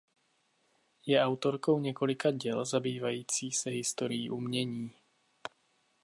Je 1.05 1.19
autorkou 1.23 1.79
několika 1.79 2.31
děl 2.31 2.65
zabývající 2.65 3.51
se 3.51 3.69
historií 3.69 4.29
umění. 4.29 4.91